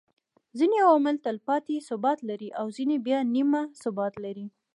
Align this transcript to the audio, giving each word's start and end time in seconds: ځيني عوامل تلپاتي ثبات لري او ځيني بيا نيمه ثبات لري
ځيني 0.57 0.77
عوامل 0.87 1.15
تلپاتي 1.25 1.75
ثبات 1.89 2.19
لري 2.29 2.49
او 2.59 2.65
ځيني 2.77 2.97
بيا 3.05 3.19
نيمه 3.35 3.61
ثبات 3.83 4.13
لري 4.23 4.45